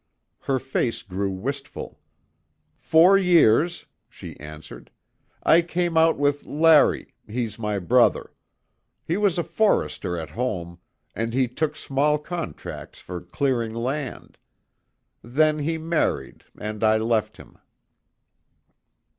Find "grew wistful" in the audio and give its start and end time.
1.03-1.99